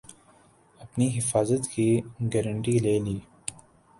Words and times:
اپنی 0.81 1.07
حفاظت 1.17 1.63
کی 1.73 1.87
گارنٹی 2.33 2.75
لے 2.83 2.95
لی 3.05 3.17